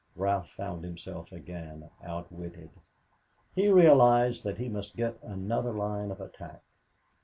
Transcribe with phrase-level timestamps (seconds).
[0.15, 2.71] Ralph found himself again outwitted.
[3.53, 6.63] He realized that he must get another line of attack.